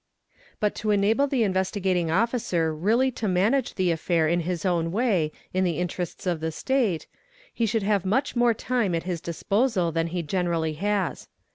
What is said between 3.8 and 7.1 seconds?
affair in his own way in the nterests of the State,